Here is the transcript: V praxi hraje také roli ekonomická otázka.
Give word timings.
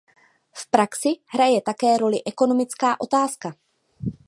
V 0.59 0.63
praxi 0.73 1.09
hraje 1.27 1.61
také 1.61 1.97
roli 1.97 2.19
ekonomická 2.25 2.99
otázka. 3.01 3.53